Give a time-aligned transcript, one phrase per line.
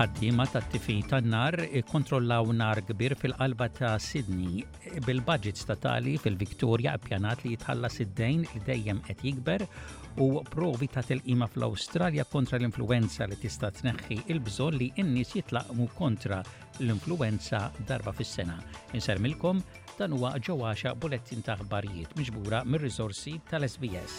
[0.00, 4.62] ħaddiema tat-tifi tan-nar kontrollaw nar kbir fil-qalba ta' Sydney.
[5.04, 9.62] Bil-budget statali fil-Viktoria appjanat li jitħallas id-dejn li dejjem qed jikber
[10.20, 16.38] u provi ta' tilqima fl-Awstralja kontra l-influenza li tista' tneħħi il-bżonn li n-nies jitlaqmu kontra
[16.80, 18.56] l-influenza darba fis-sena.
[18.96, 19.56] Insermilkom
[20.00, 24.14] dan huwa ġewwaxa bulettin ta' aħbarijiet miġbura mir-riżorsi tal-SBS.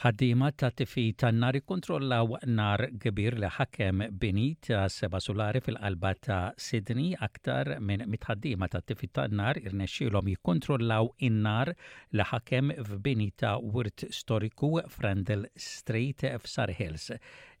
[0.00, 2.18] ħaddima ta' tifi tan-nar kontrolla
[2.48, 8.80] nar kbir li ħakem bini ta' seba solari fil-qalba ta' Sydney aktar minn mitħaddima ta'
[8.80, 11.68] tifi tan-nar irnexxielhom jikkontrollaw in-nar
[12.16, 17.10] li ħakem f'bini ta' wirt storiku Frandel Street f'Sar Hills.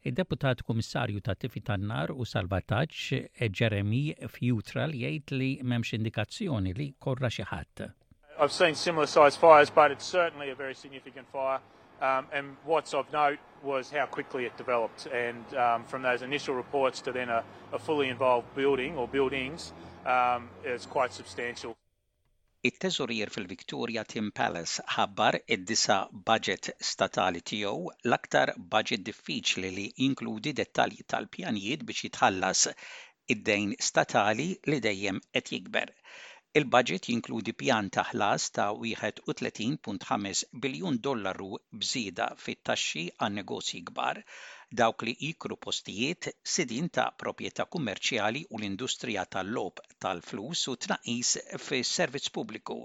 [0.00, 4.02] Id-deputat kummissarju ta' tifi tan-nar u salvataġġ eh, Jeremy
[4.38, 7.84] Futral jgħid li m'hemmx indikazzjoni li korra xi ħadd.
[8.40, 11.60] I've seen similar size fires, but it's certainly a very significant fire.
[12.00, 16.54] Um, and what's of note was how quickly it developed, and um, from those initial
[16.54, 19.74] reports to then a, a fully involved building or buildings
[20.16, 21.76] um, is quite substantial.
[22.68, 25.94] it-teżurier fil-Victoria Tim Palace ħabbar id-disa
[26.30, 32.66] budget statali tiegħu l-aktar budget diffiċli li jinkludi dettalji tal-pjanijiet biex jitħallas
[33.36, 35.94] id-dejn statali li dejjem qed jikber.
[36.58, 41.50] Il-budget jinkludi pjan ta' ħlas ta' 31.5 biljun dollaru
[41.82, 44.20] bżida fit-taxxi għan negozji kbar
[44.80, 51.30] dawk li ikru postijiet sidin ta' proprjetà kummerċjali u l-industrija tal-lob tal-flus u tnaqis
[51.68, 52.78] fis servizz pubbliku.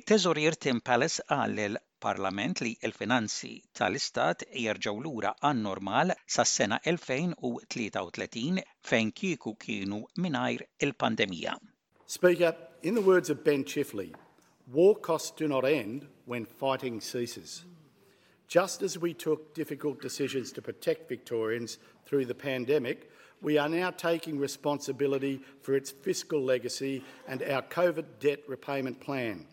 [0.00, 1.76] It-teżorier Tim Palace għal
[2.08, 10.64] parlament li l-finanzi tal-istat jerġaw lura għan normal sas sena 2033 fejn kieku kienu minajr
[10.88, 11.58] il-pandemija.
[12.08, 14.14] Speaker, in the words of Ben Chifley,
[14.70, 17.64] war costs do not end when fighting ceases.
[18.46, 23.10] Just as we took difficult decisions to protect Victorians through the pandemic,
[23.42, 29.44] we are now taking responsibility for its fiscal legacy and our COVID debt repayment plan.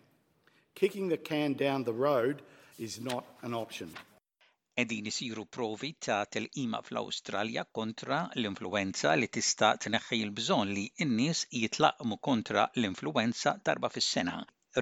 [0.75, 2.43] Kicking the can down the road
[2.77, 3.91] is not an option.
[4.79, 12.17] qegħdin isiru provi ta' tel-ima fl-Awstralja kontra l-influenza li tista' tneħħi l-bżonn li n-nies jitlaqmu
[12.29, 14.33] kontra l-influenza darba fis-sena.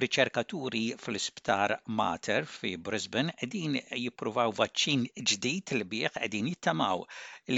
[0.04, 3.76] Riċerkaturi fl-isptar Mater fi Brisbane qegħdin
[4.06, 7.04] jippruvaw vaċċin ġdid li bih qegħdin jittamaw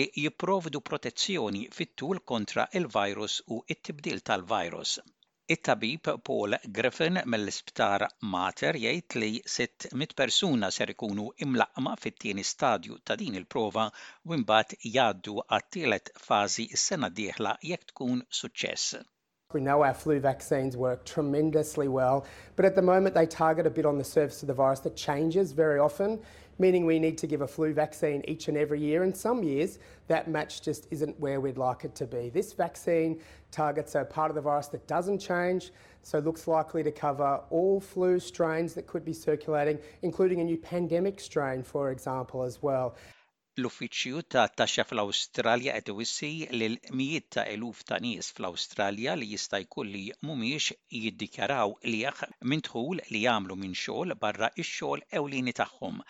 [0.00, 4.98] li jipprovdu protezzjoni fit-tul kontra il-virus u it-tibdil tal-virus
[5.52, 13.18] it-tabib Paul Griffin mill-isptar Mater jgħid li 600 persuna ser ikunu imlaqma fit-tieni stadju ta'
[13.26, 13.86] din il-prova
[14.32, 19.02] u mbagħad jgħaddu għat-tielet fażi s-sena d-dieħla jekk tkun suċċess.
[19.54, 22.26] We know our flu vaccines work tremendously well,
[22.56, 24.96] but at the moment they target a bit on the surface of the virus that
[24.96, 26.18] changes very often,
[26.58, 29.04] meaning we need to give a flu vaccine each and every year.
[29.04, 29.78] And some years
[30.08, 32.30] that match just isn't where we'd like it to be.
[32.30, 33.20] This vaccine
[33.52, 35.70] targets a part of the virus that doesn't change,
[36.02, 40.58] so looks likely to cover all flu strains that could be circulating, including a new
[40.58, 42.96] pandemic strain, for example, as well.
[43.62, 49.60] L-Uffiċċju ta' Taxxa fl-Awstralja qed iwissi lil mijiet ta' eluf ta' nies fl-Awstralja li jista'
[49.64, 50.00] jkun li
[50.30, 50.72] mhumiex
[51.02, 56.02] jiddikjaraw liħ minn dħul li jagħmlu minn xogħol barra x-xogħol ewlieni tagħhom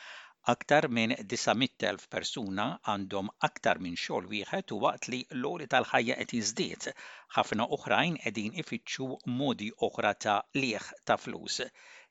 [0.55, 6.17] aktar minn 900.000 persuna għandhom aktar minn xogħol wieħed u waqt li l għoli tal-ħajja
[6.25, 6.89] qed jiżdied.
[7.37, 11.67] Ħafna oħrajn qegħdin ifittxu modi oħra ta' lieħ ta' flus.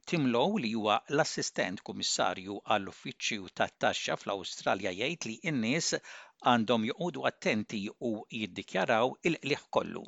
[0.10, 5.92] Tim Low li huwa l-assistent kummissarju għall-Uffiċċju tat-Taxxa fl-Awstralja jgħid li n-nies
[6.54, 10.04] għandhom joqogħdu attenti u jiddikjaraw il-qliħ kollu.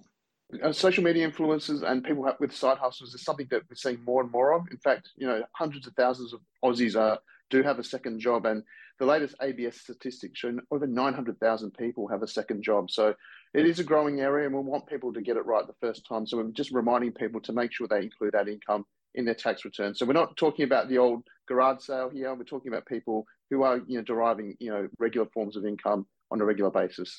[0.79, 4.29] Social media influencers and people with side hustles is something that we're seeing more and
[4.35, 4.67] more of.
[4.69, 7.17] In fact, you know, hundreds of thousands of Aussies are,
[7.49, 8.63] do have a second job, and
[8.99, 12.91] the latest ABS statistics show over 900,000 people have a second job.
[12.91, 13.15] So
[13.53, 16.05] it is a growing area, and we want people to get it right the first
[16.05, 16.27] time.
[16.27, 19.65] So we're just reminding people to make sure they include that income in their tax
[19.65, 19.95] return.
[19.95, 22.33] So we're not talking about the old garage sale here.
[22.35, 26.05] We're talking about people who are you know deriving you know regular forms of income
[26.31, 27.13] on a regular basis.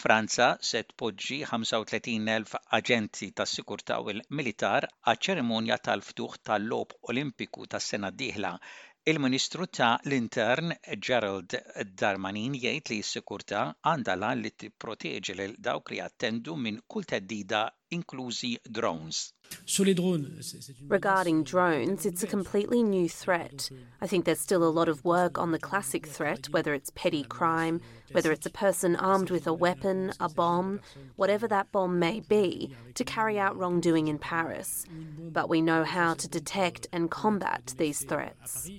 [0.00, 8.08] Franza se tpoġġi 35,000 aġenti tas sikurta u l-militar għaċ ċerimonja tal-ftuħ tal-lob olimpiku tas-sena
[8.08, 8.52] diħla.
[9.12, 10.72] Il-Ministru ta' l-Intern
[11.08, 11.56] Gerald
[12.02, 17.66] Darmanin jgħid li s sikurta għandala li t-proteġi l dawk li attendu minn kull teddida
[17.90, 19.32] inclusi drones.
[20.88, 23.68] Regarding euh, drones, it's a completely new threat.
[24.00, 27.24] I think there's still a lot of work on the classic threat, whether it's petty
[27.24, 27.80] crime,
[28.12, 30.80] whether it's a person armed with a weapon, a bomb,
[31.16, 34.86] whatever that bomb may be, to carry out wrongdoing in Paris.
[35.32, 38.70] But we know how to detect euh, and combat these threats.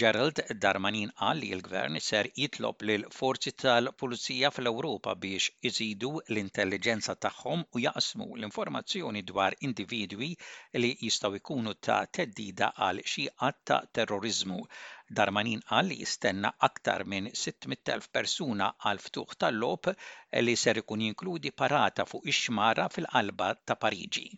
[0.00, 7.64] Gerald Darmanin qal li l-gvern ser jitlob lil forzi tal-Pulizija fl-Ewropa biex iżidu l-intelligenza tagħhom
[7.78, 10.28] u jaqsmu l-informazzjoni dwar individwi
[10.84, 14.60] li jistgħu jkunu ta' teddida għal xi qatt ta' terrorizmu.
[15.22, 19.92] Darmanin qal li jistenna aktar minn 600.000 persuna għal ftuħ tal-lob
[20.46, 24.30] li ser ikun jinkludi parata fuq ix-xmara fil-qalba ta' Pariġi.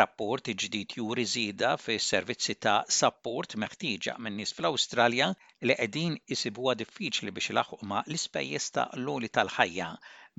[0.00, 5.28] Rapport ġdid juri żieda fis servizzi ta' support meħtieġa minn nies fl-Awstralja
[5.70, 9.90] li qegħdin isibuha diffiċli biex ilaħħu ma' l-ispejjeż ta' l-oli tal-ħajja.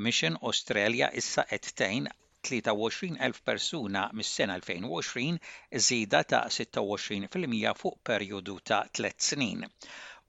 [0.08, 2.10] Mission Australia issa qed tgħin
[2.50, 5.40] 23,000 persuna mis-sena 2020
[5.88, 9.64] żieda ta' 26% fuq perjodu ta' 3 snin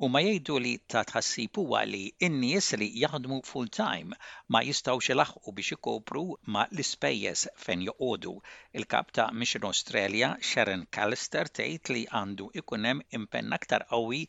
[0.07, 4.19] u ma jgħidu li ta' tħassib huwa li n-nies li jaħdmu full-time
[4.57, 6.25] ma jistgħux ilaħqu biex ikopru
[6.57, 8.35] ma l-ispejjeż fejn joqogħdu.
[8.81, 14.21] Il-kap ta' Mission Australia, Sharon Callister, tgħid li għandu ikun hemm impenn aktar qawwi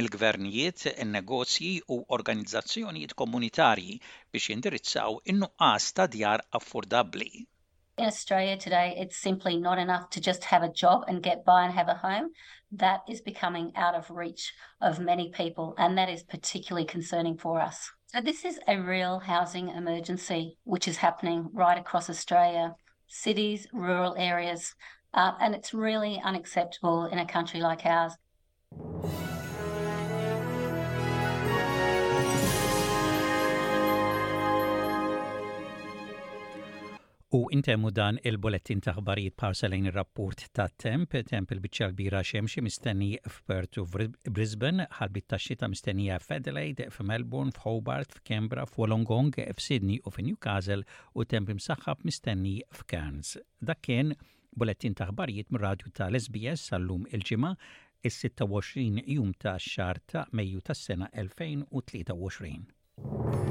[0.00, 0.86] mill-gvernijiet,
[1.16, 3.98] negozji u organizzazzjonijiet komunitarji
[4.30, 7.34] biex jindirizzaw in-nuqqas ta' djar affordabbli.
[7.98, 11.64] in Australia today, it's simply not enough to just have a job and get by
[11.64, 12.30] and have a home.
[12.72, 17.60] That is becoming out of reach of many people, and that is particularly concerning for
[17.60, 17.88] us.
[18.08, 22.74] So, this is a real housing emergency which is happening right across Australia
[23.06, 24.74] cities, rural areas,
[25.12, 28.14] uh, and it's really unacceptable in a country like ours.
[37.36, 43.08] U intemmu dan il bolettin taħbarijiet parselajn il-rapport ta' temp, temp il-bicċa kbira xemxie mistenni
[43.26, 50.86] f'Pertu Brisbane, ħalbit ta' xita mistennija f'Adelaide, f'Melbourne, f'Hobart, f'Kembra, f'Wolongong, f'Sydney u f'Newcastle
[51.18, 53.40] u temp imsaxħab mistenni f'Cairns.
[53.66, 54.14] Dakken,
[54.54, 57.52] bolettin taħbarijiet mir-radju ta' sbs sal-lum il-ġimgħa
[58.04, 63.43] il 26 jum ta' xar ta' Mejju tas-sena 2023.